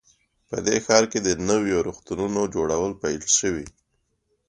[0.49, 3.67] په دې ښار کې د نویو روغتونونو جوړول پیل شوي